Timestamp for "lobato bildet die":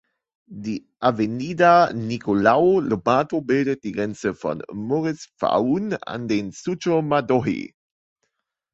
2.79-3.91